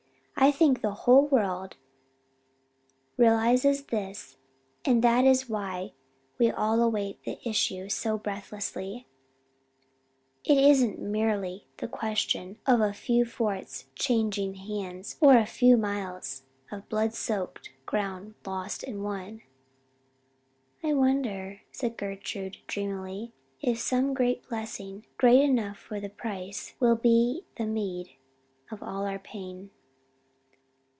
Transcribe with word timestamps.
I 0.43 0.49
think 0.51 0.83
our 0.83 0.89
whole 0.89 1.27
world 1.27 1.77
realizes 3.15 3.83
this 3.83 4.37
and 4.83 5.03
that 5.03 5.23
is 5.23 5.47
why 5.47 5.93
we 6.39 6.49
all 6.49 6.81
await 6.81 7.23
the 7.23 7.37
issue 7.47 7.89
so 7.89 8.17
breathlessly. 8.17 9.05
It 10.43 10.57
isn't 10.57 10.97
merely 10.97 11.67
the 11.77 11.87
question 11.87 12.57
of 12.65 12.81
a 12.81 12.91
few 12.91 13.23
forts 13.23 13.85
changing 13.93 14.55
hands 14.55 15.15
or 15.21 15.37
a 15.37 15.45
few 15.45 15.77
miles 15.77 16.41
of 16.71 16.89
blood 16.89 17.13
soaked 17.13 17.71
ground 17.85 18.33
lost 18.43 18.81
and 18.83 19.03
won." 19.03 19.43
"I 20.83 20.95
wonder," 20.95 21.61
said 21.71 21.97
Gertrude 21.97 22.57
dreamily, 22.65 23.31
"if 23.61 23.79
some 23.79 24.15
great 24.15 24.49
blessing, 24.49 25.05
great 25.17 25.41
enough 25.43 25.77
for 25.77 25.99
the 25.99 26.09
price, 26.09 26.73
will 26.79 26.95
be 26.95 27.45
the 27.57 27.67
meed 27.67 28.15
of 28.71 28.81
all 28.81 29.05
our 29.05 29.19
pain? 29.19 29.69